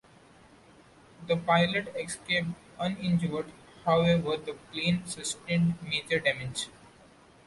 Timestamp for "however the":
3.85-4.55